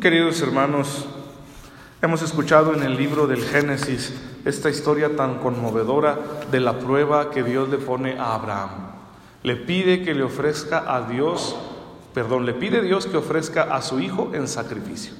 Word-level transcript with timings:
Queridos 0.00 0.42
hermanos, 0.42 1.06
hemos 2.02 2.20
escuchado 2.20 2.74
en 2.74 2.82
el 2.82 2.98
libro 2.98 3.26
del 3.26 3.42
Génesis 3.42 4.12
esta 4.44 4.68
historia 4.68 5.16
tan 5.16 5.38
conmovedora 5.38 6.18
de 6.50 6.60
la 6.60 6.78
prueba 6.78 7.30
que 7.30 7.42
Dios 7.42 7.70
le 7.70 7.78
pone 7.78 8.18
a 8.18 8.34
Abraham. 8.34 8.70
Le 9.42 9.56
pide 9.56 10.02
que 10.02 10.14
le 10.14 10.22
ofrezca 10.22 10.84
a 10.94 11.08
Dios, 11.08 11.56
perdón, 12.12 12.44
le 12.44 12.52
pide 12.52 12.82
Dios 12.82 13.06
que 13.06 13.16
ofrezca 13.16 13.62
a 13.74 13.80
su 13.80 13.98
hijo 13.98 14.32
en 14.34 14.48
sacrificio. 14.48 15.14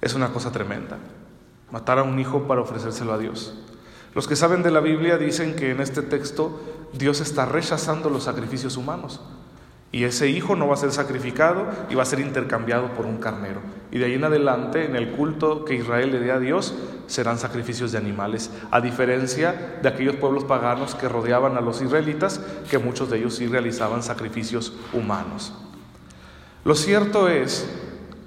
Es 0.00 0.14
una 0.14 0.28
cosa 0.28 0.52
tremenda, 0.52 0.98
matar 1.72 1.98
a 1.98 2.04
un 2.04 2.20
hijo 2.20 2.46
para 2.46 2.60
ofrecérselo 2.60 3.12
a 3.12 3.18
Dios. 3.18 3.58
Los 4.14 4.28
que 4.28 4.36
saben 4.36 4.62
de 4.62 4.70
la 4.70 4.80
Biblia 4.80 5.18
dicen 5.18 5.56
que 5.56 5.72
en 5.72 5.80
este 5.80 6.02
texto 6.02 6.60
Dios 6.92 7.20
está 7.20 7.46
rechazando 7.46 8.10
los 8.10 8.22
sacrificios 8.22 8.76
humanos. 8.76 9.20
Y 9.92 10.04
ese 10.04 10.28
hijo 10.28 10.56
no 10.56 10.66
va 10.66 10.74
a 10.74 10.78
ser 10.78 10.92
sacrificado 10.92 11.66
y 11.88 11.94
va 11.94 12.02
a 12.02 12.06
ser 12.06 12.20
intercambiado 12.20 12.92
por 12.94 13.06
un 13.06 13.18
carnero. 13.18 13.60
Y 13.90 13.98
de 13.98 14.06
ahí 14.06 14.14
en 14.14 14.24
adelante, 14.24 14.84
en 14.84 14.96
el 14.96 15.12
culto 15.12 15.64
que 15.64 15.74
Israel 15.74 16.12
le 16.12 16.18
dé 16.18 16.32
a 16.32 16.38
Dios, 16.38 16.74
serán 17.06 17.38
sacrificios 17.38 17.92
de 17.92 17.98
animales, 17.98 18.50
a 18.70 18.80
diferencia 18.80 19.78
de 19.80 19.88
aquellos 19.88 20.16
pueblos 20.16 20.44
paganos 20.44 20.94
que 20.94 21.08
rodeaban 21.08 21.56
a 21.56 21.60
los 21.60 21.80
israelitas, 21.80 22.40
que 22.68 22.78
muchos 22.78 23.10
de 23.10 23.18
ellos 23.18 23.36
sí 23.36 23.46
realizaban 23.46 24.02
sacrificios 24.02 24.72
humanos. 24.92 25.54
Lo 26.64 26.74
cierto 26.74 27.28
es 27.28 27.68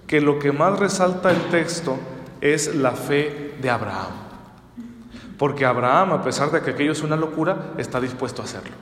que 0.08 0.22
lo 0.22 0.39
que 0.39 0.53
más 0.53 0.80
resalta 0.80 1.30
el 1.30 1.41
texto 1.50 2.00
es 2.41 2.73
la 2.73 2.91
fe 2.91 3.55
de 3.62 3.70
Abraham. 3.70 4.14
Porque 5.38 5.66
Abraham, 5.66 6.14
a 6.14 6.23
pesar 6.23 6.50
de 6.52 6.62
que 6.62 6.72
aquello 6.72 6.94
es 6.94 7.03
una 7.03 7.16
locura, 7.16 7.73
está 7.78 8.00
dispuesto 8.00 8.41
a 8.41 8.45
hacerlo. 8.45 8.76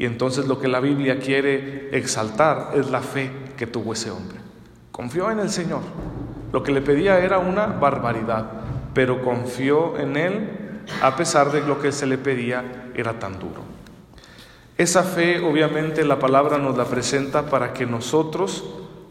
Y 0.00 0.06
entonces 0.06 0.48
lo 0.48 0.58
que 0.58 0.66
la 0.66 0.80
Biblia 0.80 1.18
quiere 1.18 1.90
exaltar 1.92 2.70
es 2.74 2.90
la 2.90 3.02
fe 3.02 3.30
que 3.58 3.66
tuvo 3.66 3.92
ese 3.92 4.10
hombre. 4.10 4.38
Confió 4.90 5.30
en 5.30 5.40
el 5.40 5.50
Señor. 5.50 5.82
Lo 6.54 6.62
que 6.62 6.72
le 6.72 6.80
pedía 6.80 7.18
era 7.18 7.38
una 7.38 7.66
barbaridad, 7.66 8.46
pero 8.94 9.20
confió 9.20 9.98
en 9.98 10.16
Él 10.16 10.50
a 11.02 11.14
pesar 11.16 11.52
de 11.52 11.60
lo 11.60 11.82
que 11.82 11.92
se 11.92 12.06
le 12.06 12.16
pedía 12.16 12.90
era 12.94 13.18
tan 13.18 13.38
duro. 13.38 13.60
Esa 14.78 15.02
fe, 15.02 15.38
obviamente, 15.40 16.02
la 16.02 16.18
palabra 16.18 16.56
nos 16.56 16.78
la 16.78 16.86
presenta 16.86 17.50
para 17.50 17.74
que 17.74 17.84
nosotros 17.84 18.64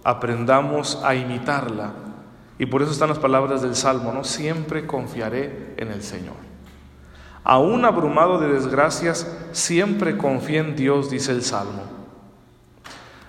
aprendamos 0.03 0.99
a 1.03 1.13
imitarla. 1.13 1.93
Y 2.57 2.65
por 2.65 2.81
eso 2.81 2.93
están 2.93 3.09
las 3.09 3.19
palabras 3.19 3.61
del 3.61 3.75
Salmo, 3.75 4.11
¿no? 4.11 4.23
Siempre 4.23 4.87
confiaré 4.87 5.75
en 5.77 5.91
el 5.91 6.01
Señor. 6.01 6.48
Aún 7.43 7.85
abrumado 7.85 8.39
de 8.39 8.49
desgracias, 8.49 9.27
siempre 9.51 10.17
confía 10.17 10.59
en 10.59 10.75
Dios, 10.75 11.09
dice 11.09 11.31
el 11.31 11.43
Salmo. 11.43 11.83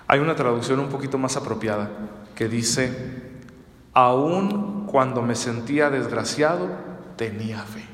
Hay 0.07 0.19
una 0.19 0.35
traducción 0.35 0.79
un 0.79 0.89
poquito 0.89 1.17
más 1.17 1.37
apropiada 1.37 1.89
que 2.35 2.47
dice, 2.47 3.31
aún 3.93 4.85
cuando 4.85 5.21
me 5.21 5.35
sentía 5.35 5.89
desgraciado, 5.89 6.69
tenía 7.15 7.59
fe. 7.59 7.85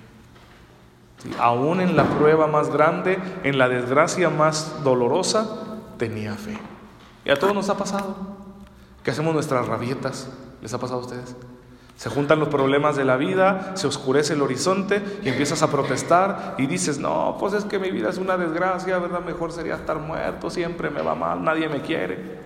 aún 1.40 1.82
en 1.82 1.96
la 1.96 2.06
prueba 2.06 2.48
más 2.48 2.72
grande, 2.72 3.20
en 3.44 3.58
la 3.58 3.68
desgracia 3.70 4.30
más 4.30 4.84
dolorosa, 4.84 5.48
tenía 5.98 6.36
fe. 6.36 6.58
Y 7.26 7.30
a 7.30 7.36
todos 7.38 7.54
nos 7.54 7.70
ha 7.70 7.78
pasado. 7.78 8.16
Que 9.04 9.12
hacemos 9.12 9.34
nuestras 9.34 9.68
rabietas. 9.68 10.30
¿Les 10.62 10.74
ha 10.74 10.80
pasado 10.80 11.02
a 11.02 11.04
ustedes? 11.04 11.36
Se 11.98 12.12
juntan 12.12 12.40
los 12.40 12.50
problemas 12.50 12.96
de 12.96 13.04
la 13.04 13.18
vida, 13.18 13.72
se 13.76 13.88
oscurece 13.88 14.34
el 14.34 14.42
horizonte 14.44 15.02
y 15.24 15.30
empiezas 15.30 15.64
a 15.64 15.72
protestar 15.72 16.54
y 16.60 16.68
dices, 16.68 17.00
no, 17.00 17.36
pues 17.40 17.54
es 17.54 17.66
que 17.66 17.80
mi 17.80 17.90
vida 17.90 18.10
es 18.10 18.20
una 18.20 18.38
desgracia, 18.38 19.00
¿verdad? 19.00 19.22
Mejor 19.26 19.52
sería 19.52 19.74
estar 19.74 19.98
muerto, 19.98 20.52
siempre 20.52 20.92
me 20.92 21.02
va 21.02 21.16
mal, 21.16 21.44
nadie 21.44 21.68
me 21.68 21.82
quiere. 21.82 22.38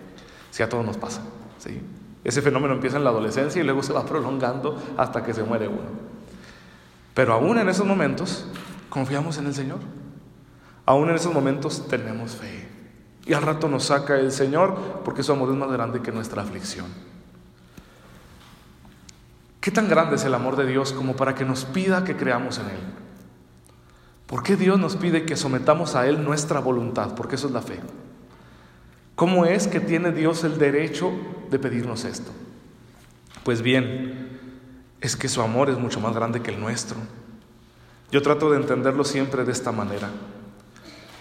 Si 0.51 0.63
a 0.63 0.69
todos 0.69 0.85
nos 0.85 0.95
pasa, 0.95 1.21
¿sí? 1.59 1.81
Ese 2.23 2.41
fenómeno 2.41 2.73
empieza 2.73 2.95
en 2.95 3.03
la 3.03 3.09
adolescencia 3.09 3.61
y 3.61 3.65
luego 3.65 3.83
se 3.83 3.91
va 3.91 4.05
prolongando 4.05 4.81
hasta 4.95 5.21
que 5.21 5.33
se 5.33 5.43
muere 5.43 5.67
uno. 5.67 6.11
Pero 7.13 7.33
aún 7.33 7.57
en 7.57 7.67
esos 7.67 7.85
momentos 7.85 8.47
confiamos 8.89 9.37
en 9.37 9.47
el 9.47 9.53
Señor. 9.53 9.79
Aún 10.85 11.09
en 11.09 11.15
esos 11.15 11.33
momentos 11.33 11.87
tenemos 11.89 12.35
fe. 12.35 12.69
Y 13.25 13.33
al 13.33 13.41
rato 13.41 13.67
nos 13.67 13.83
saca 13.83 14.17
el 14.17 14.31
Señor 14.31 15.01
porque 15.03 15.23
su 15.23 15.33
amor 15.33 15.49
es 15.49 15.55
más 15.55 15.71
grande 15.71 16.01
que 16.01 16.13
nuestra 16.13 16.41
aflicción. 16.41 16.87
¿Qué 19.61 19.69
tan 19.69 19.87
grande 19.87 20.15
es 20.15 20.25
el 20.25 20.33
amor 20.33 20.55
de 20.55 20.65
Dios 20.65 20.91
como 20.91 21.15
para 21.15 21.35
que 21.35 21.45
nos 21.45 21.65
pida 21.65 22.03
que 22.03 22.17
creamos 22.17 22.57
en 22.57 22.65
Él? 22.65 22.79
¿Por 24.25 24.41
qué 24.41 24.55
Dios 24.55 24.79
nos 24.79 24.95
pide 24.95 25.23
que 25.23 25.37
sometamos 25.37 25.95
a 25.95 26.07
Él 26.07 26.23
nuestra 26.23 26.59
voluntad? 26.59 27.13
Porque 27.15 27.35
eso 27.35 27.45
es 27.45 27.53
la 27.53 27.61
fe. 27.61 27.79
¿Cómo 29.15 29.45
es 29.45 29.67
que 29.67 29.79
tiene 29.79 30.11
Dios 30.11 30.43
el 30.43 30.57
derecho 30.57 31.11
de 31.51 31.59
pedirnos 31.59 32.05
esto? 32.05 32.31
Pues 33.43 33.61
bien, 33.61 34.39
es 34.99 35.15
que 35.15 35.29
su 35.29 35.43
amor 35.43 35.69
es 35.69 35.77
mucho 35.77 35.99
más 35.99 36.15
grande 36.15 36.41
que 36.41 36.49
el 36.49 36.59
nuestro. 36.59 36.97
Yo 38.11 38.23
trato 38.23 38.49
de 38.49 38.57
entenderlo 38.57 39.03
siempre 39.03 39.43
de 39.43 39.51
esta 39.51 39.71
manera. 39.71 40.09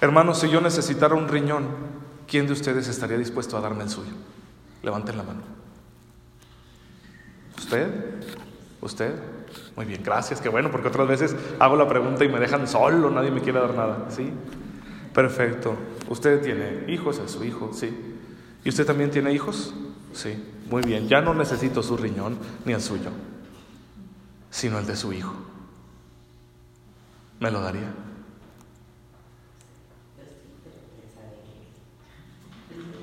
Hermanos, 0.00 0.40
si 0.40 0.48
yo 0.48 0.62
necesitara 0.62 1.14
un 1.14 1.28
riñón, 1.28 1.66
¿quién 2.26 2.46
de 2.46 2.54
ustedes 2.54 2.88
estaría 2.88 3.18
dispuesto 3.18 3.58
a 3.58 3.60
darme 3.60 3.84
el 3.84 3.90
suyo? 3.90 4.12
Levanten 4.82 5.18
la 5.18 5.24
mano. 5.24 5.42
¿Usted? 7.70 7.88
¿Usted? 8.80 9.14
Muy 9.76 9.86
bien, 9.86 10.02
gracias, 10.02 10.40
qué 10.40 10.48
bueno, 10.48 10.72
porque 10.72 10.88
otras 10.88 11.06
veces 11.06 11.36
hago 11.60 11.76
la 11.76 11.88
pregunta 11.88 12.24
y 12.24 12.28
me 12.28 12.40
dejan 12.40 12.66
solo, 12.66 13.10
nadie 13.10 13.30
me 13.30 13.40
quiere 13.42 13.60
dar 13.60 13.74
nada, 13.74 14.06
¿sí? 14.10 14.32
Perfecto. 15.14 15.76
¿Usted 16.08 16.42
tiene 16.42 16.92
hijos? 16.92 17.20
Es 17.20 17.30
su 17.30 17.44
hijo, 17.44 17.70
sí. 17.72 17.96
¿Y 18.64 18.70
usted 18.70 18.84
también 18.84 19.12
tiene 19.12 19.32
hijos? 19.32 19.72
Sí. 20.12 20.34
Muy 20.68 20.82
bien, 20.82 21.06
ya 21.06 21.20
no 21.20 21.32
necesito 21.32 21.80
su 21.84 21.96
riñón 21.96 22.38
ni 22.64 22.72
el 22.72 22.80
suyo, 22.80 23.10
sino 24.50 24.80
el 24.80 24.86
de 24.86 24.96
su 24.96 25.12
hijo. 25.12 25.34
¿Me 27.38 27.52
lo 27.52 27.60
daría? 27.60 27.92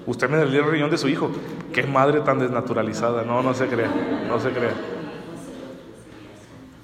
Usted 0.07 0.29
me 0.29 0.37
daría 0.37 0.61
el 0.61 0.71
riñón 0.71 0.89
de 0.89 0.97
su 0.97 1.09
hijo. 1.09 1.29
Qué 1.73 1.83
madre 1.83 2.21
tan 2.21 2.39
desnaturalizada. 2.39 3.23
No, 3.23 3.43
no 3.43 3.53
se 3.53 3.67
crea, 3.67 3.91
no 4.27 4.39
se 4.39 4.51
crea. 4.51 4.73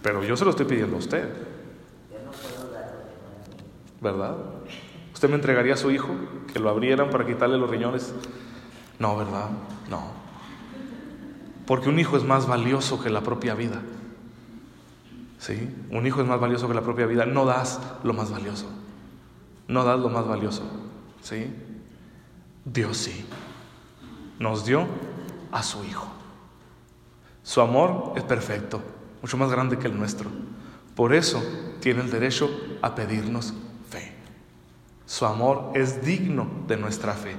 Pero 0.02 0.24
yo 0.24 0.36
se 0.36 0.44
lo 0.44 0.52
estoy 0.52 0.66
pidiendo 0.66 0.98
a 0.98 1.00
usted. 1.00 1.30
¿Verdad? 4.02 4.36
¿Usted 5.14 5.30
me 5.30 5.36
entregaría 5.36 5.76
a 5.76 5.78
su 5.78 5.90
hijo 5.90 6.10
que 6.52 6.60
lo 6.60 6.70
abrieran 6.70 7.10
para 7.10 7.26
quitarle 7.26 7.58
los 7.58 7.70
riñones? 7.70 8.14
No, 9.00 9.16
¿verdad? 9.16 9.52
No. 9.90 10.12
Porque 11.66 11.88
un 11.88 12.00
hijo 12.00 12.18
es 12.18 12.26
más 12.26 12.46
valioso 12.46 13.02
que 13.02 13.10
la 13.10 13.22
propia 13.22 13.56
vida. 13.56 13.82
¿Sí? 15.40 15.74
Un 15.92 16.06
hijo 16.06 16.20
es 16.22 16.28
más 16.28 16.42
valioso 16.42 16.68
que 16.68 16.74
la 16.74 16.82
propia 16.82 17.06
vida. 17.06 17.26
No 17.26 17.46
das 17.46 17.80
lo 18.04 18.14
más 18.14 18.32
valioso. 18.32 18.70
No 19.70 19.86
das 19.86 19.98
lo 19.98 20.10
más 20.10 20.28
valioso. 20.28 20.64
¿Sí? 21.22 21.48
Dios 22.66 22.98
sí. 22.98 23.26
Nos 24.40 24.66
dio 24.66 24.86
a 25.52 25.64
su 25.64 25.84
Hijo. 25.84 26.08
Su 27.44 27.62
amor 27.62 28.14
es 28.16 28.24
perfecto, 28.24 28.82
mucho 29.22 29.38
más 29.38 29.52
grande 29.52 29.78
que 29.78 29.88
el 29.88 29.98
nuestro. 29.98 30.30
Por 30.96 31.14
eso 31.14 31.44
tiene 31.82 32.02
el 32.02 32.10
derecho 32.10 32.50
a 32.82 32.96
pedirnos 32.96 33.54
fe. 33.90 34.16
Su 35.06 35.26
amor 35.26 35.72
es 35.74 36.04
digno 36.06 36.48
de 36.68 36.78
nuestra 36.78 37.14
fe. 37.14 37.36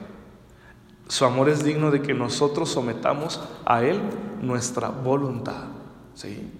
Su 1.08 1.24
amor 1.24 1.48
es 1.48 1.64
digno 1.64 1.90
de 1.90 2.02
que 2.02 2.14
nosotros 2.14 2.70
sometamos 2.70 3.40
a 3.64 3.82
Él 3.82 4.00
nuestra 4.42 4.88
voluntad. 4.88 5.64
¿Sí? 6.14 6.50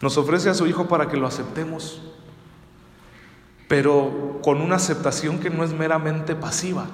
Nos 0.00 0.16
ofrece 0.16 0.50
a 0.50 0.54
su 0.54 0.66
Hijo 0.66 0.88
para 0.88 1.08
que 1.08 1.16
lo 1.16 1.26
aceptemos, 1.26 2.02
pero 3.68 4.40
con 4.42 4.60
una 4.60 4.76
aceptación 4.76 5.38
que 5.38 5.50
no 5.50 5.64
es 5.64 5.72
meramente 5.72 6.34
pasiva 6.34 6.86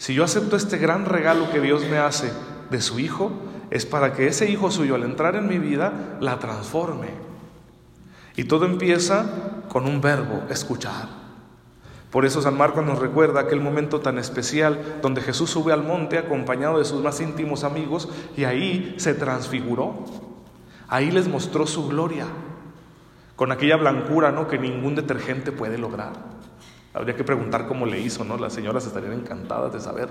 si 0.00 0.14
yo 0.14 0.24
acepto 0.24 0.56
este 0.56 0.78
gran 0.78 1.04
regalo 1.04 1.50
que 1.50 1.60
Dios 1.60 1.86
me 1.90 1.98
hace 1.98 2.32
de 2.70 2.80
su 2.80 2.98
Hijo, 2.98 3.32
es 3.68 3.84
para 3.84 4.14
que 4.14 4.28
ese 4.28 4.50
Hijo 4.50 4.70
suyo 4.70 4.94
al 4.94 5.02
entrar 5.02 5.36
en 5.36 5.46
mi 5.46 5.58
vida 5.58 6.16
la 6.20 6.38
transforme. 6.38 7.08
Y 8.34 8.44
todo 8.44 8.64
empieza 8.64 9.26
con 9.68 9.84
un 9.84 10.00
verbo, 10.00 10.44
escuchar. 10.48 11.06
Por 12.10 12.24
eso 12.24 12.40
San 12.40 12.56
Marcos 12.56 12.82
nos 12.82 12.98
recuerda 12.98 13.40
aquel 13.40 13.60
momento 13.60 14.00
tan 14.00 14.16
especial 14.16 15.00
donde 15.02 15.20
Jesús 15.20 15.50
sube 15.50 15.70
al 15.70 15.82
monte 15.82 16.16
acompañado 16.16 16.78
de 16.78 16.86
sus 16.86 17.02
más 17.02 17.20
íntimos 17.20 17.62
amigos 17.62 18.08
y 18.38 18.44
ahí 18.44 18.94
se 18.96 19.12
transfiguró. 19.12 20.06
Ahí 20.88 21.10
les 21.10 21.28
mostró 21.28 21.66
su 21.66 21.88
gloria, 21.88 22.24
con 23.36 23.52
aquella 23.52 23.76
blancura 23.76 24.32
¿no? 24.32 24.48
que 24.48 24.58
ningún 24.58 24.94
detergente 24.94 25.52
puede 25.52 25.76
lograr. 25.76 26.39
Habría 26.92 27.16
que 27.16 27.24
preguntar 27.24 27.66
cómo 27.66 27.86
le 27.86 28.00
hizo, 28.00 28.24
¿no? 28.24 28.36
Las 28.36 28.52
señoras 28.52 28.86
estarían 28.86 29.12
encantadas 29.12 29.72
de 29.72 29.80
saber. 29.80 30.08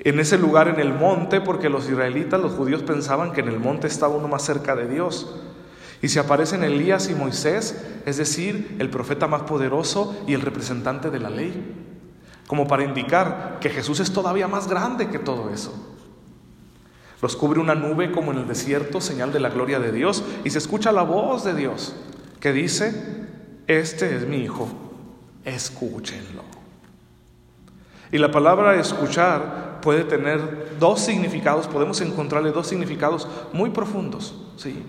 En 0.00 0.18
ese 0.18 0.36
lugar, 0.36 0.66
en 0.66 0.80
el 0.80 0.92
monte, 0.92 1.40
porque 1.40 1.68
los 1.68 1.88
israelitas, 1.88 2.40
los 2.40 2.52
judíos 2.52 2.82
pensaban 2.82 3.32
que 3.32 3.40
en 3.40 3.48
el 3.48 3.60
monte 3.60 3.86
estaba 3.86 4.16
uno 4.16 4.26
más 4.26 4.42
cerca 4.42 4.74
de 4.74 4.88
Dios. 4.88 5.32
Y 6.00 6.08
se 6.08 6.18
aparecen 6.18 6.64
Elías 6.64 7.08
y 7.08 7.14
Moisés, 7.14 7.84
es 8.04 8.16
decir, 8.16 8.74
el 8.80 8.90
profeta 8.90 9.28
más 9.28 9.42
poderoso 9.42 10.16
y 10.26 10.34
el 10.34 10.40
representante 10.40 11.10
de 11.10 11.20
la 11.20 11.30
ley, 11.30 11.54
como 12.48 12.66
para 12.66 12.82
indicar 12.82 13.58
que 13.60 13.70
Jesús 13.70 14.00
es 14.00 14.12
todavía 14.12 14.48
más 14.48 14.66
grande 14.66 15.08
que 15.08 15.20
todo 15.20 15.50
eso. 15.50 15.72
Los 17.22 17.36
cubre 17.36 17.60
una 17.60 17.76
nube 17.76 18.10
como 18.10 18.32
en 18.32 18.38
el 18.38 18.48
desierto, 18.48 19.00
señal 19.00 19.32
de 19.32 19.38
la 19.38 19.50
gloria 19.50 19.78
de 19.78 19.92
Dios, 19.92 20.24
y 20.42 20.50
se 20.50 20.58
escucha 20.58 20.90
la 20.90 21.02
voz 21.02 21.44
de 21.44 21.54
Dios 21.54 21.94
que 22.40 22.52
dice, 22.52 22.92
este 23.68 24.16
es 24.16 24.26
mi 24.26 24.38
hijo, 24.38 24.68
escúchenlo. 25.44 26.42
Y 28.10 28.18
la 28.18 28.30
palabra 28.30 28.78
escuchar 28.78 29.80
puede 29.80 30.04
tener 30.04 30.78
dos 30.78 31.00
significados, 31.00 31.66
podemos 31.66 32.00
encontrarle 32.00 32.52
dos 32.52 32.66
significados 32.66 33.26
muy 33.52 33.70
profundos, 33.70 34.34
¿sí? 34.56 34.82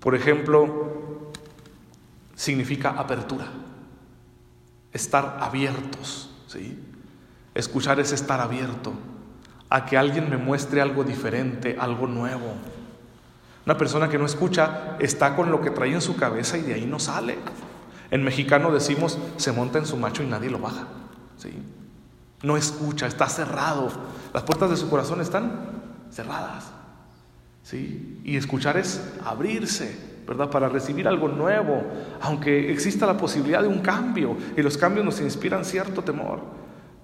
Por 0.00 0.14
ejemplo, 0.14 1.30
significa 2.34 2.90
apertura, 2.90 3.46
estar 4.92 5.38
abiertos, 5.40 6.30
¿sí? 6.46 6.78
Escuchar 7.54 8.00
es 8.00 8.12
estar 8.12 8.40
abierto 8.40 8.94
a 9.68 9.84
que 9.86 9.96
alguien 9.96 10.28
me 10.28 10.36
muestre 10.36 10.80
algo 10.80 11.04
diferente, 11.04 11.76
algo 11.78 12.06
nuevo. 12.06 12.54
Una 13.64 13.76
persona 13.76 14.08
que 14.08 14.18
no 14.18 14.26
escucha 14.26 14.96
está 14.98 15.36
con 15.36 15.50
lo 15.50 15.60
que 15.60 15.70
trae 15.70 15.92
en 15.92 16.00
su 16.00 16.16
cabeza 16.16 16.58
y 16.58 16.62
de 16.62 16.74
ahí 16.74 16.86
no 16.86 16.98
sale. 16.98 17.38
En 18.12 18.22
mexicano 18.22 18.70
decimos, 18.70 19.18
se 19.38 19.52
monta 19.52 19.78
en 19.78 19.86
su 19.86 19.96
macho 19.96 20.22
y 20.22 20.26
nadie 20.26 20.50
lo 20.50 20.58
baja. 20.58 20.86
¿sí? 21.38 21.50
No 22.42 22.58
escucha, 22.58 23.06
está 23.06 23.26
cerrado. 23.26 23.88
Las 24.34 24.42
puertas 24.42 24.68
de 24.68 24.76
su 24.76 24.90
corazón 24.90 25.22
están 25.22 25.70
cerradas. 26.10 26.70
¿sí? 27.62 28.20
Y 28.22 28.36
escuchar 28.36 28.76
es 28.76 29.02
abrirse, 29.24 29.98
¿verdad? 30.26 30.50
Para 30.50 30.68
recibir 30.68 31.08
algo 31.08 31.28
nuevo, 31.28 31.84
aunque 32.20 32.70
exista 32.70 33.06
la 33.06 33.16
posibilidad 33.16 33.62
de 33.62 33.68
un 33.68 33.80
cambio. 33.80 34.36
Y 34.58 34.60
los 34.60 34.76
cambios 34.76 35.06
nos 35.06 35.18
inspiran 35.22 35.64
cierto 35.64 36.02
temor. 36.02 36.42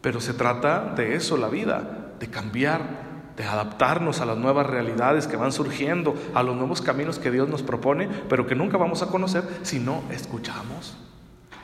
Pero 0.02 0.20
se 0.20 0.34
trata 0.34 0.92
de 0.94 1.16
eso, 1.16 1.38
la 1.38 1.48
vida, 1.48 2.12
de 2.20 2.28
cambiar 2.28 3.07
de 3.38 3.44
adaptarnos 3.44 4.20
a 4.20 4.26
las 4.26 4.36
nuevas 4.36 4.66
realidades 4.66 5.28
que 5.28 5.36
van 5.36 5.52
surgiendo, 5.52 6.16
a 6.34 6.42
los 6.42 6.56
nuevos 6.56 6.82
caminos 6.82 7.20
que 7.20 7.30
Dios 7.30 7.48
nos 7.48 7.62
propone, 7.62 8.08
pero 8.28 8.48
que 8.48 8.56
nunca 8.56 8.76
vamos 8.76 9.00
a 9.02 9.06
conocer 9.06 9.60
si 9.62 9.78
no 9.78 10.02
escuchamos, 10.10 10.96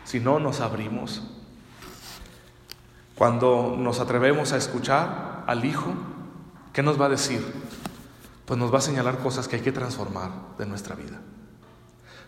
si 0.04 0.20
no 0.20 0.38
nos 0.38 0.60
abrimos. 0.60 1.24
Cuando 3.16 3.74
nos 3.76 3.98
atrevemos 3.98 4.52
a 4.52 4.56
escuchar 4.56 5.42
al 5.48 5.64
Hijo, 5.64 5.92
¿qué 6.72 6.84
nos 6.84 6.98
va 6.98 7.06
a 7.06 7.08
decir? 7.10 7.44
Pues 8.46 8.58
nos 8.58 8.72
va 8.72 8.78
a 8.78 8.82
señalar 8.82 9.18
cosas 9.18 9.48
que 9.48 9.56
hay 9.56 9.62
que 9.62 9.72
transformar 9.72 10.30
de 10.56 10.66
nuestra 10.66 10.94
vida. 10.94 11.20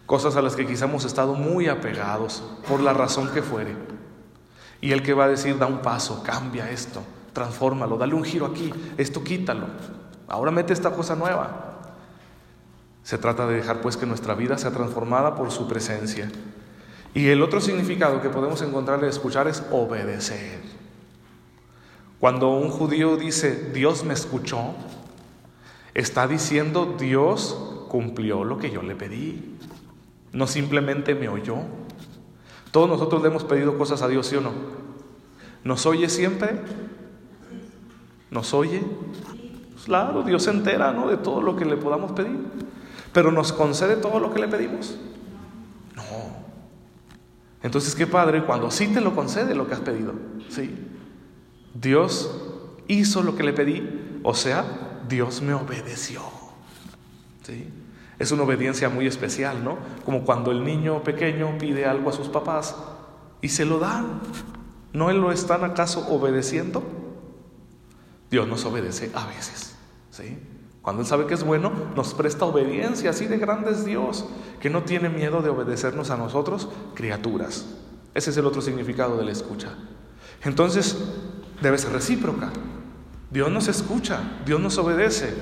Cosas 0.06 0.34
a 0.34 0.42
las 0.42 0.56
que 0.56 0.66
quizá 0.66 0.86
hemos 0.86 1.04
estado 1.04 1.34
muy 1.34 1.68
apegados 1.68 2.42
por 2.68 2.80
la 2.80 2.92
razón 2.92 3.30
que 3.32 3.42
fuere. 3.42 3.76
Y 4.80 4.90
el 4.90 5.04
que 5.04 5.14
va 5.14 5.26
a 5.26 5.28
decir, 5.28 5.56
da 5.56 5.66
un 5.66 5.82
paso, 5.82 6.24
cambia 6.24 6.68
esto, 6.68 7.02
transfórmalo, 7.36 7.98
dale 7.98 8.14
un 8.14 8.24
giro 8.24 8.46
aquí, 8.46 8.72
esto 8.96 9.22
quítalo, 9.22 9.66
ahora 10.26 10.50
mete 10.50 10.72
esta 10.72 10.92
cosa 10.92 11.14
nueva. 11.14 11.82
Se 13.02 13.18
trata 13.18 13.46
de 13.46 13.56
dejar 13.56 13.82
pues 13.82 13.98
que 13.98 14.06
nuestra 14.06 14.34
vida 14.34 14.56
sea 14.56 14.70
transformada 14.70 15.34
por 15.34 15.50
su 15.50 15.68
presencia. 15.68 16.32
Y 17.14 17.28
el 17.28 17.42
otro 17.42 17.60
significado 17.60 18.22
que 18.22 18.30
podemos 18.30 18.62
encontrar 18.62 19.02
de 19.02 19.10
escuchar 19.10 19.48
es 19.48 19.62
obedecer. 19.70 20.62
Cuando 22.18 22.48
un 22.56 22.70
judío 22.70 23.18
dice, 23.18 23.70
Dios 23.74 24.02
me 24.02 24.14
escuchó, 24.14 24.74
está 25.92 26.26
diciendo, 26.26 26.96
Dios 26.98 27.84
cumplió 27.90 28.44
lo 28.44 28.56
que 28.56 28.70
yo 28.70 28.80
le 28.80 28.96
pedí. 28.96 29.58
No 30.32 30.46
simplemente 30.46 31.14
me 31.14 31.28
oyó. 31.28 31.58
Todos 32.70 32.88
nosotros 32.88 33.20
le 33.20 33.28
hemos 33.28 33.44
pedido 33.44 33.76
cosas 33.76 34.00
a 34.00 34.08
Dios, 34.08 34.26
¿sí 34.26 34.36
o 34.36 34.40
no? 34.40 34.52
¿Nos 35.64 35.84
oye 35.84 36.08
siempre? 36.08 36.62
¿Nos 38.36 38.52
oye? 38.52 38.82
Pues 39.72 39.86
claro, 39.86 40.22
Dios 40.22 40.42
se 40.42 40.50
entera 40.50 40.92
¿no? 40.92 41.08
de 41.08 41.16
todo 41.16 41.40
lo 41.40 41.56
que 41.56 41.64
le 41.64 41.78
podamos 41.78 42.12
pedir. 42.12 42.36
Pero 43.10 43.32
¿nos 43.32 43.50
concede 43.50 43.96
todo 43.96 44.20
lo 44.20 44.30
que 44.30 44.40
le 44.40 44.46
pedimos? 44.46 44.98
No. 45.94 46.02
Entonces, 47.62 47.94
qué 47.94 48.06
padre 48.06 48.44
cuando 48.44 48.70
sí 48.70 48.88
te 48.88 49.00
lo 49.00 49.14
concede 49.14 49.54
lo 49.54 49.66
que 49.66 49.72
has 49.72 49.80
pedido. 49.80 50.12
Sí. 50.50 50.70
Dios 51.72 52.30
hizo 52.88 53.22
lo 53.22 53.36
que 53.36 53.42
le 53.42 53.54
pedí, 53.54 54.20
o 54.22 54.34
sea, 54.34 55.00
Dios 55.08 55.40
me 55.40 55.54
obedeció. 55.54 56.20
¿Sí? 57.42 57.70
Es 58.18 58.32
una 58.32 58.42
obediencia 58.42 58.90
muy 58.90 59.06
especial, 59.06 59.64
¿no? 59.64 59.78
Como 60.04 60.26
cuando 60.26 60.50
el 60.50 60.62
niño 60.62 61.02
pequeño 61.02 61.56
pide 61.56 61.86
algo 61.86 62.10
a 62.10 62.12
sus 62.12 62.28
papás 62.28 62.76
y 63.40 63.48
se 63.48 63.64
lo 63.64 63.78
dan. 63.78 64.20
¿No 64.92 65.10
lo 65.10 65.32
están 65.32 65.64
acaso 65.64 66.06
obedeciendo? 66.10 66.95
Dios 68.30 68.48
nos 68.48 68.64
obedece 68.64 69.10
a 69.14 69.26
veces. 69.26 69.76
¿sí? 70.10 70.38
Cuando 70.82 71.02
Él 71.02 71.08
sabe 71.08 71.26
que 71.26 71.34
es 71.34 71.44
bueno, 71.44 71.72
nos 71.94 72.14
presta 72.14 72.44
obediencia. 72.44 73.10
Así 73.10 73.26
de 73.26 73.38
grande 73.38 73.72
es 73.72 73.84
Dios, 73.84 74.26
que 74.60 74.70
no 74.70 74.82
tiene 74.82 75.08
miedo 75.08 75.42
de 75.42 75.50
obedecernos 75.50 76.10
a 76.10 76.16
nosotros, 76.16 76.68
criaturas. 76.94 77.66
Ese 78.14 78.30
es 78.30 78.36
el 78.36 78.46
otro 78.46 78.62
significado 78.62 79.16
de 79.16 79.24
la 79.24 79.32
escucha. 79.32 79.74
Entonces, 80.44 80.96
debe 81.60 81.78
ser 81.78 81.92
recíproca. 81.92 82.50
Dios 83.30 83.50
nos 83.50 83.68
escucha, 83.68 84.20
Dios 84.44 84.60
nos 84.60 84.78
obedece. 84.78 85.34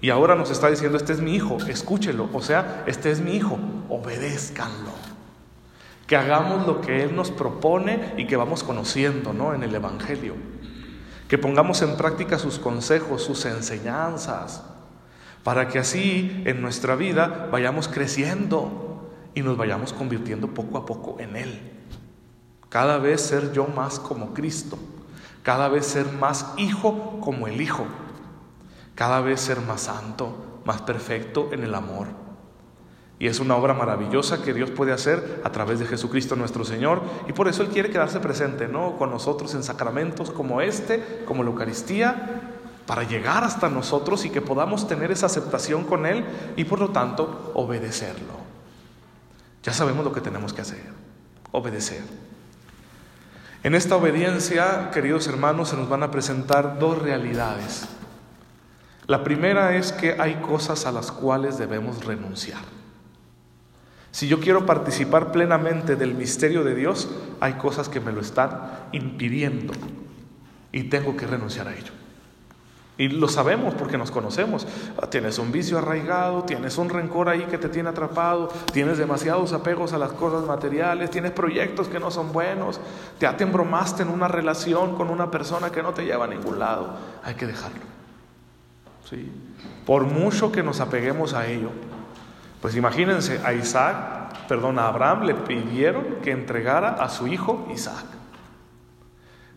Y 0.00 0.10
ahora 0.10 0.34
nos 0.34 0.50
está 0.50 0.68
diciendo, 0.68 0.98
este 0.98 1.14
es 1.14 1.20
mi 1.20 1.34
hijo, 1.36 1.56
escúchelo. 1.68 2.28
O 2.32 2.42
sea, 2.42 2.84
este 2.86 3.10
es 3.10 3.20
mi 3.20 3.36
hijo, 3.36 3.58
obedézcanlo. 3.88 4.92
Que 6.06 6.16
hagamos 6.16 6.66
lo 6.66 6.80
que 6.80 7.02
Él 7.04 7.16
nos 7.16 7.30
propone 7.30 8.12
y 8.18 8.26
que 8.26 8.36
vamos 8.36 8.62
conociendo 8.62 9.32
¿no? 9.32 9.54
en 9.54 9.62
el 9.62 9.74
Evangelio 9.74 10.34
que 11.32 11.38
pongamos 11.38 11.80
en 11.80 11.96
práctica 11.96 12.38
sus 12.38 12.58
consejos, 12.58 13.22
sus 13.22 13.46
enseñanzas, 13.46 14.64
para 15.42 15.66
que 15.66 15.78
así 15.78 16.42
en 16.44 16.60
nuestra 16.60 16.94
vida 16.94 17.48
vayamos 17.50 17.88
creciendo 17.88 19.10
y 19.32 19.40
nos 19.40 19.56
vayamos 19.56 19.94
convirtiendo 19.94 20.48
poco 20.48 20.76
a 20.76 20.84
poco 20.84 21.16
en 21.20 21.36
Él. 21.36 21.72
Cada 22.68 22.98
vez 22.98 23.22
ser 23.22 23.50
yo 23.54 23.66
más 23.66 23.98
como 23.98 24.34
Cristo, 24.34 24.78
cada 25.42 25.70
vez 25.70 25.86
ser 25.86 26.04
más 26.12 26.52
hijo 26.58 27.18
como 27.22 27.46
el 27.46 27.62
Hijo, 27.62 27.86
cada 28.94 29.22
vez 29.22 29.40
ser 29.40 29.62
más 29.62 29.80
santo, 29.80 30.60
más 30.66 30.82
perfecto 30.82 31.48
en 31.52 31.64
el 31.64 31.74
amor. 31.74 32.08
Y 33.22 33.28
es 33.28 33.38
una 33.38 33.54
obra 33.54 33.72
maravillosa 33.72 34.42
que 34.42 34.52
Dios 34.52 34.72
puede 34.72 34.90
hacer 34.90 35.42
a 35.44 35.52
través 35.52 35.78
de 35.78 35.86
Jesucristo 35.86 36.34
nuestro 36.34 36.64
Señor. 36.64 37.02
Y 37.28 37.32
por 37.32 37.46
eso 37.46 37.62
Él 37.62 37.68
quiere 37.68 37.88
quedarse 37.88 38.18
presente, 38.18 38.66
¿no? 38.66 38.96
Con 38.96 39.10
nosotros 39.10 39.54
en 39.54 39.62
sacramentos 39.62 40.32
como 40.32 40.60
este, 40.60 41.22
como 41.24 41.44
la 41.44 41.50
Eucaristía, 41.50 42.40
para 42.84 43.04
llegar 43.04 43.44
hasta 43.44 43.68
nosotros 43.68 44.24
y 44.24 44.30
que 44.30 44.40
podamos 44.40 44.88
tener 44.88 45.12
esa 45.12 45.26
aceptación 45.26 45.84
con 45.84 46.04
Él 46.04 46.24
y 46.56 46.64
por 46.64 46.80
lo 46.80 46.88
tanto 46.88 47.52
obedecerlo. 47.54 48.34
Ya 49.62 49.72
sabemos 49.72 50.04
lo 50.04 50.12
que 50.12 50.20
tenemos 50.20 50.52
que 50.52 50.62
hacer, 50.62 50.82
obedecer. 51.52 52.02
En 53.62 53.76
esta 53.76 53.94
obediencia, 53.94 54.90
queridos 54.90 55.28
hermanos, 55.28 55.68
se 55.68 55.76
nos 55.76 55.88
van 55.88 56.02
a 56.02 56.10
presentar 56.10 56.80
dos 56.80 57.00
realidades. 57.00 57.84
La 59.06 59.22
primera 59.22 59.76
es 59.76 59.92
que 59.92 60.20
hay 60.20 60.40
cosas 60.40 60.86
a 60.86 60.90
las 60.90 61.12
cuales 61.12 61.56
debemos 61.56 62.04
renunciar. 62.04 62.81
Si 64.12 64.28
yo 64.28 64.40
quiero 64.40 64.66
participar 64.66 65.32
plenamente 65.32 65.96
del 65.96 66.14
misterio 66.14 66.62
de 66.64 66.74
Dios, 66.74 67.10
hay 67.40 67.54
cosas 67.54 67.88
que 67.88 67.98
me 67.98 68.12
lo 68.12 68.20
están 68.20 68.60
impidiendo 68.92 69.72
y 70.70 70.84
tengo 70.84 71.16
que 71.16 71.26
renunciar 71.26 71.66
a 71.66 71.74
ello. 71.74 71.92
Y 72.98 73.08
lo 73.08 73.26
sabemos 73.26 73.72
porque 73.74 73.96
nos 73.96 74.10
conocemos. 74.10 74.66
Ah, 75.00 75.06
tienes 75.08 75.38
un 75.38 75.50
vicio 75.50 75.78
arraigado, 75.78 76.42
tienes 76.44 76.76
un 76.76 76.90
rencor 76.90 77.30
ahí 77.30 77.46
que 77.50 77.56
te 77.56 77.70
tiene 77.70 77.88
atrapado, 77.88 78.48
tienes 78.70 78.98
demasiados 78.98 79.54
apegos 79.54 79.94
a 79.94 79.98
las 79.98 80.12
cosas 80.12 80.46
materiales, 80.46 81.10
tienes 81.10 81.32
proyectos 81.32 81.88
que 81.88 81.98
no 81.98 82.10
son 82.10 82.32
buenos, 82.32 82.80
te 83.18 83.26
embromaste 83.42 84.02
en 84.02 84.10
una 84.10 84.28
relación 84.28 84.94
con 84.94 85.08
una 85.08 85.30
persona 85.30 85.70
que 85.70 85.82
no 85.82 85.94
te 85.94 86.04
lleva 86.04 86.26
a 86.26 86.28
ningún 86.28 86.58
lado. 86.58 86.96
Hay 87.24 87.34
que 87.34 87.46
dejarlo. 87.46 87.80
¿Sí? 89.08 89.32
Por 89.86 90.04
mucho 90.04 90.52
que 90.52 90.62
nos 90.62 90.80
apeguemos 90.80 91.32
a 91.32 91.46
ello, 91.46 91.70
pues 92.62 92.76
imagínense, 92.76 93.40
a 93.44 93.52
Isaac, 93.54 94.46
perdón, 94.46 94.78
a 94.78 94.86
Abraham 94.86 95.24
le 95.24 95.34
pidieron 95.34 96.20
que 96.22 96.30
entregara 96.30 96.90
a 96.90 97.08
su 97.08 97.26
hijo 97.26 97.68
Isaac. 97.74 98.06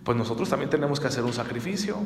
Pues 0.04 0.18
nosotros 0.18 0.50
también 0.50 0.72
tenemos 0.72 1.00
que 1.00 1.06
hacer 1.06 1.24
un 1.24 1.32
sacrificio. 1.32 1.98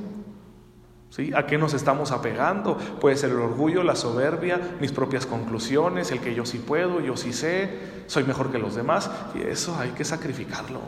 ¿Sí? 1.10 1.32
¿A 1.34 1.48
qué 1.48 1.58
nos 1.58 1.74
estamos 1.74 2.12
apegando? 2.12 2.78
Puede 2.78 3.16
ser 3.16 3.30
el 3.32 3.40
orgullo, 3.40 3.82
la 3.82 3.96
soberbia, 3.96 4.60
mis 4.82 4.92
propias 4.92 5.26
conclusiones, 5.26 6.12
el 6.12 6.20
que 6.20 6.36
yo 6.36 6.46
sí 6.46 6.60
puedo, 6.60 7.00
yo 7.00 7.16
sí 7.16 7.32
sé, 7.32 8.04
soy 8.08 8.26
mejor 8.26 8.52
que 8.52 8.60
los 8.60 8.76
demás. 8.76 9.10
Y 9.36 9.42
eso 9.42 9.78
hay 9.80 9.92
que 9.92 10.04
sacrificarlo. 10.04 10.82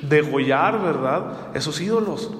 Degollar, 0.00 0.80
¿verdad? 0.82 1.54
Esos 1.54 1.78
ídolos 1.78 2.32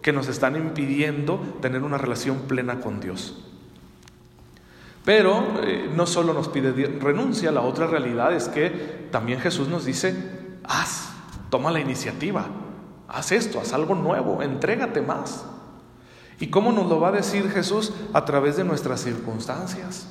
que 0.00 0.12
nos 0.12 0.28
están 0.28 0.54
impidiendo 0.54 1.40
tener 1.60 1.82
una 1.82 1.98
relación 1.98 2.42
plena 2.42 2.78
con 2.78 3.00
Dios. 3.00 3.51
Pero 5.04 5.60
eh, 5.62 5.90
no 5.94 6.06
solo 6.06 6.32
nos 6.32 6.48
pide 6.48 6.72
renuncia, 7.00 7.50
la 7.50 7.62
otra 7.62 7.86
realidad 7.86 8.32
es 8.32 8.48
que 8.48 9.08
también 9.10 9.40
Jesús 9.40 9.68
nos 9.68 9.84
dice, 9.84 10.14
haz, 10.64 11.10
toma 11.50 11.72
la 11.72 11.80
iniciativa, 11.80 12.46
haz 13.08 13.32
esto, 13.32 13.60
haz 13.60 13.72
algo 13.72 13.94
nuevo, 13.94 14.42
entrégate 14.42 15.02
más. 15.02 15.44
¿Y 16.38 16.48
cómo 16.48 16.72
nos 16.72 16.88
lo 16.88 17.00
va 17.00 17.08
a 17.08 17.12
decir 17.12 17.50
Jesús? 17.50 17.92
A 18.12 18.24
través 18.24 18.56
de 18.56 18.64
nuestras 18.64 19.00
circunstancias. 19.00 20.08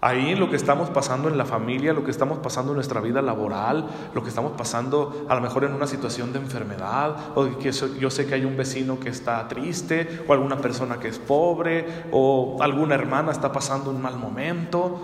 Ahí 0.00 0.34
lo 0.34 0.50
que 0.50 0.56
estamos 0.56 0.90
pasando 0.90 1.28
en 1.28 1.38
la 1.38 1.46
familia, 1.46 1.94
lo 1.94 2.04
que 2.04 2.10
estamos 2.10 2.38
pasando 2.38 2.72
en 2.72 2.76
nuestra 2.76 3.00
vida 3.00 3.22
laboral, 3.22 3.86
lo 4.14 4.22
que 4.22 4.28
estamos 4.28 4.52
pasando 4.52 5.26
a 5.28 5.34
lo 5.34 5.40
mejor 5.40 5.64
en 5.64 5.72
una 5.72 5.86
situación 5.86 6.32
de 6.32 6.38
enfermedad, 6.38 7.16
o 7.34 7.58
que 7.58 7.72
yo 7.72 8.10
sé 8.10 8.26
que 8.26 8.34
hay 8.34 8.44
un 8.44 8.56
vecino 8.56 9.00
que 9.00 9.08
está 9.08 9.48
triste, 9.48 10.24
o 10.28 10.32
alguna 10.34 10.58
persona 10.58 10.98
que 10.98 11.08
es 11.08 11.18
pobre, 11.18 12.04
o 12.12 12.58
alguna 12.60 12.94
hermana 12.94 13.32
está 13.32 13.52
pasando 13.52 13.90
un 13.90 14.02
mal 14.02 14.18
momento. 14.18 15.00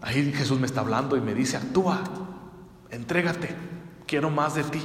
Ahí 0.00 0.32
Jesús 0.32 0.60
me 0.60 0.66
está 0.66 0.80
hablando 0.80 1.16
y 1.16 1.20
me 1.20 1.34
dice, 1.34 1.56
actúa, 1.56 2.00
entrégate, 2.90 3.54
quiero 4.06 4.30
más 4.30 4.54
de 4.54 4.64
ti. 4.64 4.82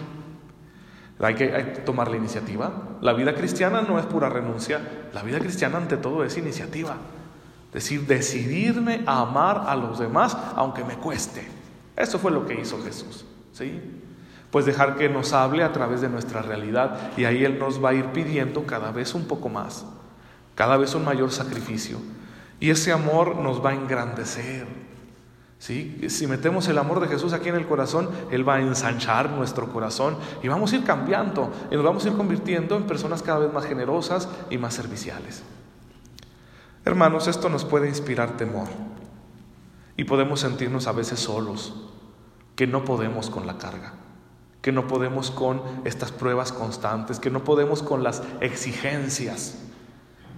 Hay 1.20 1.36
que, 1.36 1.48
tomar 1.86 2.10
la 2.10 2.18
iniciativa. 2.18 2.98
La 3.02 3.14
vida 3.14 3.36
cristiana 3.36 3.82
no 3.82 4.00
es 4.00 4.06
pura 4.06 4.28
renuncia, 4.30 4.82
la 5.14 5.24
vida 5.24 5.40
cristiana 5.40 5.78
ante 5.78 5.98
todo 5.98 6.24
es 6.24 6.38
iniciativa. 6.38 6.98
Decir, 7.76 8.08
decidirme 8.08 9.04
a 9.06 9.20
amar 9.20 9.66
a 9.68 9.76
los 9.76 10.00
demás 10.00 10.38
aunque 10.56 10.86
me 10.86 10.96
cueste. 10.96 11.46
Eso 11.98 12.20
fue 12.20 12.32
lo 12.32 12.46
que 12.46 12.58
hizo 12.58 12.82
Jesús. 12.82 13.26
¿sí? 13.52 13.82
Pues 14.50 14.66
dejar 14.66 14.96
que 14.96 15.10
nos 15.10 15.34
hable 15.34 15.62
a 15.62 15.74
través 15.74 16.00
de 16.00 16.08
nuestra 16.08 16.42
realidad 16.42 17.12
y 17.18 17.26
ahí 17.26 17.44
Él 17.44 17.60
nos 17.60 17.84
va 17.84 17.90
a 17.90 17.94
ir 17.94 18.06
pidiendo 18.14 18.66
cada 18.66 18.94
vez 18.94 19.14
un 19.14 19.26
poco 19.26 19.50
más, 19.50 19.86
cada 20.56 20.78
vez 20.78 20.96
un 20.96 21.04
mayor 21.04 21.34
sacrificio. 21.34 21.98
Y 22.62 22.70
ese 22.70 22.94
amor 22.94 23.36
nos 23.36 23.64
va 23.64 23.72
a 23.72 23.74
engrandecer, 23.74 24.68
si 25.58 26.28
metemos 26.30 26.70
el 26.70 26.78
amor 26.78 27.02
de 27.02 27.10
Jesús 27.10 27.34
aquí 27.34 27.50
en 27.50 27.56
el 27.56 27.68
corazón, 27.68 28.08
Él 28.32 28.48
va 28.48 28.56
a 28.56 28.62
ensanchar 28.62 29.32
nuestro 29.32 29.68
corazón 29.74 30.16
y 30.42 30.48
vamos 30.48 30.72
a 30.72 30.78
ir 30.78 30.86
cambiando 30.86 31.52
y 31.70 31.76
nos 31.76 31.84
vamos 31.84 32.06
a 32.06 32.08
ir 32.08 32.16
convirtiendo 32.16 32.78
en 32.78 32.84
personas 32.84 33.22
cada 33.22 33.40
vez 33.40 33.52
más 33.52 33.66
generosas 33.66 34.30
y 34.50 34.58
más 34.58 34.74
serviciales. 34.74 35.44
Hermanos, 36.86 37.28
esto 37.28 37.50
nos 37.50 37.66
puede 37.66 37.90
inspirar 37.90 38.38
temor 38.38 38.68
y 39.98 40.04
podemos 40.04 40.42
sentirnos 40.42 40.86
a 40.86 40.92
veces 40.92 41.20
solos, 41.20 41.74
que 42.56 42.68
no 42.68 42.86
podemos 42.86 43.32
con 43.32 43.48
la 43.48 43.58
carga, 43.58 43.94
que 44.62 44.72
no 44.72 44.86
podemos 44.86 45.32
con 45.32 45.64
estas 45.84 46.12
pruebas 46.12 46.52
constantes, 46.52 47.20
que 47.20 47.32
no 47.32 47.44
podemos 47.44 47.82
con 47.82 48.04
las 48.04 48.22
exigencias 48.40 49.58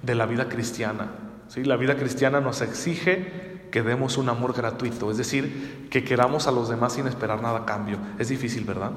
de 0.04 0.16
la 0.16 0.26
vida 0.26 0.48
cristiana. 0.48 1.12
¿Sí? 1.50 1.66
La 1.66 1.76
vida 1.76 1.98
cristiana 1.98 2.40
nos 2.40 2.62
exige 2.62 3.68
que 3.70 3.84
demos 3.84 4.18
un 4.18 4.30
amor 4.30 4.54
gratuito, 4.54 5.12
es 5.12 5.18
decir, 5.18 5.88
que 5.92 6.06
queramos 6.06 6.48
a 6.48 6.52
los 6.52 6.70
demás 6.70 6.94
sin 6.94 7.08
esperar 7.08 7.42
nada 7.42 7.60
a 7.60 7.66
cambio. 7.66 7.98
Es 8.20 8.30
difícil, 8.30 8.64
¿verdad? 8.64 8.92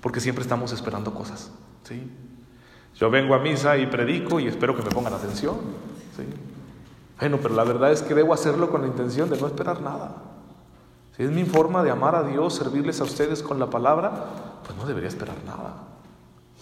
Porque 0.00 0.20
siempre 0.20 0.42
estamos 0.42 0.72
esperando 0.72 1.12
cosas. 1.12 1.50
¿sí? 1.82 2.10
Yo 2.98 3.10
vengo 3.10 3.34
a 3.34 3.40
misa 3.40 3.76
y 3.76 3.86
predico 3.86 4.40
y 4.40 4.48
espero 4.48 4.74
que 4.74 4.82
me 4.82 4.90
pongan 4.90 5.12
atención. 5.12 5.56
¿sí? 6.16 6.24
Bueno, 7.22 7.38
pero 7.40 7.54
la 7.54 7.62
verdad 7.62 7.92
es 7.92 8.02
que 8.02 8.16
debo 8.16 8.34
hacerlo 8.34 8.68
con 8.68 8.80
la 8.80 8.88
intención 8.88 9.30
de 9.30 9.40
no 9.40 9.46
esperar 9.46 9.80
nada. 9.80 10.10
Si 11.16 11.22
es 11.22 11.30
mi 11.30 11.44
forma 11.44 11.84
de 11.84 11.92
amar 11.92 12.16
a 12.16 12.24
Dios, 12.24 12.52
servirles 12.52 13.00
a 13.00 13.04
ustedes 13.04 13.44
con 13.44 13.60
la 13.60 13.70
palabra, 13.70 14.10
pues 14.64 14.76
no 14.76 14.84
debería 14.84 15.08
esperar 15.08 15.36
nada. 15.46 15.84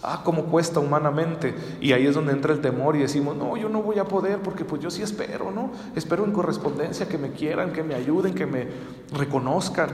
Ah, 0.03 0.21
cómo 0.23 0.43
cuesta 0.43 0.79
humanamente. 0.79 1.55
Y 1.81 1.93
ahí 1.93 2.05
es 2.05 2.13
donde 2.13 2.33
entra 2.33 2.53
el 2.53 2.61
temor 2.61 2.95
y 2.95 2.99
decimos, 2.99 3.35
no, 3.35 3.57
yo 3.57 3.69
no 3.69 3.81
voy 3.81 3.97
a 3.97 4.05
poder 4.05 4.37
porque 4.43 4.63
pues 4.63 4.79
yo 4.79 4.91
sí 4.91 5.01
espero, 5.01 5.49
¿no? 5.49 5.71
Espero 5.95 6.25
en 6.25 6.31
correspondencia 6.31 7.09
que 7.09 7.17
me 7.17 7.31
quieran, 7.31 7.73
que 7.73 7.81
me 7.81 7.95
ayuden, 7.95 8.35
que 8.35 8.45
me 8.45 8.67
reconozcan. 9.13 9.89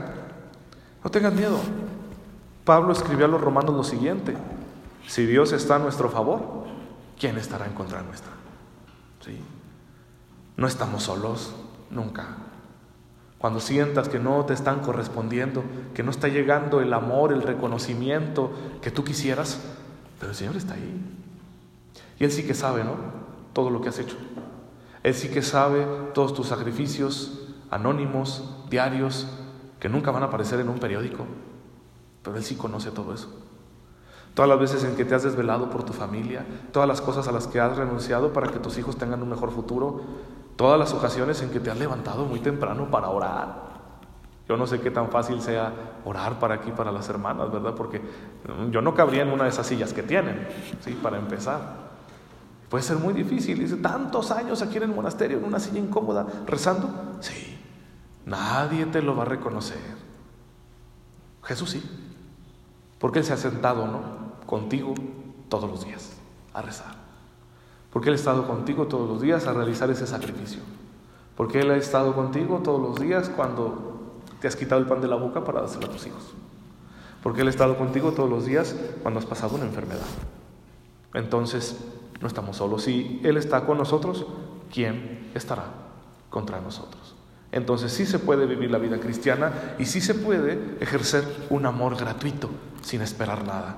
No 1.02 1.10
tengan 1.10 1.34
miedo. 1.34 1.56
Pablo 2.66 2.92
escribió 2.92 3.24
a 3.24 3.28
los 3.28 3.40
romanos 3.40 3.74
lo 3.74 3.84
siguiente, 3.84 4.36
si 5.06 5.24
Dios 5.24 5.52
está 5.52 5.76
a 5.76 5.78
nuestro 5.78 6.10
favor, 6.10 6.42
¿quién 7.18 7.38
estará 7.38 7.64
en 7.64 7.72
contra 7.72 8.02
nuestra? 8.02 8.32
¿Sí? 9.24 9.40
No 10.58 10.66
estamos 10.66 11.04
solos, 11.04 11.54
nunca. 11.88 12.26
Cuando 13.38 13.60
sientas 13.60 14.08
que 14.08 14.18
no 14.18 14.44
te 14.44 14.54
están 14.54 14.80
correspondiendo, 14.80 15.62
que 15.94 16.02
no 16.02 16.10
está 16.10 16.26
llegando 16.26 16.80
el 16.80 16.92
amor, 16.92 17.32
el 17.32 17.42
reconocimiento 17.42 18.50
que 18.82 18.90
tú 18.90 19.04
quisieras, 19.04 19.60
pero 20.18 20.32
el 20.32 20.36
Señor 20.36 20.56
está 20.56 20.74
ahí. 20.74 21.00
Y 22.18 22.24
Él 22.24 22.32
sí 22.32 22.44
que 22.44 22.54
sabe, 22.54 22.82
¿no? 22.82 22.96
Todo 23.52 23.70
lo 23.70 23.80
que 23.80 23.88
has 23.88 24.00
hecho. 24.00 24.16
Él 25.04 25.14
sí 25.14 25.28
que 25.28 25.42
sabe 25.42 25.86
todos 26.12 26.34
tus 26.34 26.48
sacrificios 26.48 27.46
anónimos, 27.70 28.42
diarios, 28.68 29.28
que 29.78 29.88
nunca 29.88 30.10
van 30.10 30.24
a 30.24 30.26
aparecer 30.26 30.58
en 30.58 30.70
un 30.70 30.80
periódico. 30.80 31.24
Pero 32.24 32.36
Él 32.36 32.42
sí 32.42 32.56
conoce 32.56 32.90
todo 32.90 33.14
eso. 33.14 33.32
Todas 34.34 34.48
las 34.48 34.58
veces 34.58 34.82
en 34.82 34.96
que 34.96 35.04
te 35.04 35.14
has 35.14 35.22
desvelado 35.22 35.70
por 35.70 35.84
tu 35.84 35.92
familia, 35.92 36.44
todas 36.72 36.88
las 36.88 37.00
cosas 37.00 37.28
a 37.28 37.32
las 37.32 37.46
que 37.46 37.60
has 37.60 37.76
renunciado 37.76 38.32
para 38.32 38.50
que 38.50 38.58
tus 38.58 38.76
hijos 38.78 38.96
tengan 38.96 39.22
un 39.22 39.30
mejor 39.30 39.52
futuro, 39.52 40.02
todas 40.58 40.76
las 40.76 40.92
ocasiones 40.92 41.40
en 41.40 41.50
que 41.50 41.60
te 41.60 41.70
has 41.70 41.78
levantado 41.78 42.24
muy 42.24 42.40
temprano 42.40 42.90
para 42.90 43.10
orar, 43.10 43.68
yo 44.48 44.56
no 44.56 44.66
sé 44.66 44.80
qué 44.80 44.90
tan 44.90 45.08
fácil 45.08 45.40
sea 45.40 45.72
orar 46.04 46.40
para 46.40 46.56
aquí, 46.56 46.72
para 46.72 46.90
las 46.90 47.08
hermanas, 47.08 47.52
¿verdad? 47.52 47.74
Porque 47.76 48.02
yo 48.70 48.82
no 48.82 48.92
cabría 48.92 49.22
en 49.22 49.30
una 49.30 49.44
de 49.44 49.50
esas 49.50 49.68
sillas 49.68 49.92
que 49.92 50.02
tienen, 50.02 50.48
¿sí? 50.80 50.98
Para 51.00 51.16
empezar. 51.16 51.60
Puede 52.68 52.82
ser 52.82 52.96
muy 52.96 53.14
difícil. 53.14 53.56
Dice, 53.56 53.76
tantos 53.76 54.32
años 54.32 54.60
aquí 54.60 54.78
en 54.78 54.82
el 54.84 54.88
monasterio, 54.88 55.38
en 55.38 55.44
una 55.44 55.60
silla 55.60 55.78
incómoda, 55.78 56.26
rezando. 56.44 56.90
Sí, 57.20 57.56
nadie 58.26 58.86
te 58.86 59.00
lo 59.00 59.14
va 59.14 59.22
a 59.22 59.26
reconocer. 59.26 59.78
Jesús 61.44 61.70
sí. 61.70 61.82
Porque 62.98 63.20
Él 63.20 63.24
se 63.24 63.34
ha 63.34 63.36
sentado, 63.36 63.86
¿no? 63.86 64.00
Contigo 64.44 64.92
todos 65.48 65.70
los 65.70 65.84
días 65.84 66.16
a 66.52 66.62
rezar. 66.62 67.07
Porque 67.90 68.08
Él 68.08 68.14
ha 68.14 68.18
estado 68.18 68.46
contigo 68.46 68.86
todos 68.86 69.08
los 69.08 69.20
días 69.20 69.46
a 69.46 69.52
realizar 69.52 69.90
ese 69.90 70.06
sacrificio. 70.06 70.60
Porque 71.36 71.60
Él 71.60 71.70
ha 71.70 71.76
estado 71.76 72.14
contigo 72.14 72.60
todos 72.62 72.80
los 72.80 73.00
días 73.00 73.28
cuando 73.28 74.12
te 74.40 74.48
has 74.48 74.56
quitado 74.56 74.80
el 74.80 74.86
pan 74.86 75.00
de 75.00 75.08
la 75.08 75.16
boca 75.16 75.44
para 75.44 75.60
dárselo 75.60 75.86
a 75.86 75.90
tus 75.90 76.06
hijos. 76.06 76.34
Porque 77.22 77.42
Él 77.42 77.46
ha 77.48 77.50
estado 77.50 77.76
contigo 77.78 78.12
todos 78.12 78.30
los 78.30 78.44
días 78.46 78.74
cuando 79.02 79.20
has 79.20 79.26
pasado 79.26 79.56
una 79.56 79.64
enfermedad. 79.64 80.06
Entonces, 81.14 81.76
no 82.20 82.28
estamos 82.28 82.56
solos. 82.56 82.82
Si 82.82 83.20
Él 83.24 83.36
está 83.36 83.64
con 83.64 83.78
nosotros, 83.78 84.26
¿quién 84.72 85.30
estará 85.34 85.64
contra 86.30 86.60
nosotros? 86.60 87.14
Entonces 87.50 87.92
sí 87.92 88.04
se 88.04 88.18
puede 88.18 88.46
vivir 88.46 88.70
la 88.70 88.78
vida 88.78 89.00
cristiana 89.00 89.74
y 89.78 89.86
sí 89.86 90.00
se 90.00 90.14
puede 90.14 90.76
ejercer 90.80 91.24
un 91.48 91.64
amor 91.64 91.96
gratuito 91.96 92.50
sin 92.82 93.00
esperar 93.00 93.46
nada. 93.46 93.76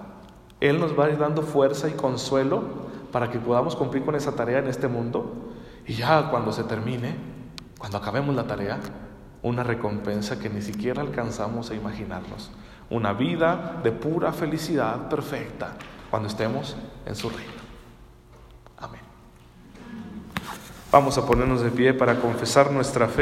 Él 0.60 0.80
nos 0.80 0.98
va 0.98 1.08
dando 1.08 1.42
fuerza 1.42 1.88
y 1.88 1.92
consuelo 1.92 2.89
para 3.12 3.30
que 3.30 3.38
podamos 3.38 3.76
cumplir 3.76 4.04
con 4.04 4.14
esa 4.14 4.34
tarea 4.34 4.58
en 4.58 4.68
este 4.68 4.88
mundo 4.88 5.52
y 5.86 5.94
ya 5.94 6.30
cuando 6.30 6.52
se 6.52 6.64
termine, 6.64 7.16
cuando 7.78 7.98
acabemos 7.98 8.34
la 8.34 8.46
tarea, 8.46 8.78
una 9.42 9.62
recompensa 9.62 10.38
que 10.38 10.50
ni 10.50 10.62
siquiera 10.62 11.02
alcanzamos 11.02 11.70
a 11.70 11.74
imaginarnos. 11.74 12.50
Una 12.90 13.12
vida 13.12 13.80
de 13.82 13.92
pura 13.92 14.32
felicidad 14.32 15.08
perfecta 15.08 15.74
cuando 16.10 16.28
estemos 16.28 16.76
en 17.06 17.14
su 17.14 17.30
reino. 17.30 17.52
Amén. 18.78 19.00
Vamos 20.92 21.16
a 21.18 21.24
ponernos 21.24 21.62
de 21.62 21.70
pie 21.70 21.94
para 21.94 22.16
confesar 22.16 22.70
nuestra 22.70 23.08
fe. 23.08 23.18